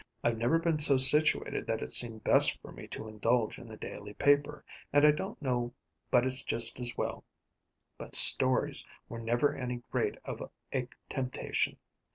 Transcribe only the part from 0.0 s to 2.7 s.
I've never been so situated that it seemed best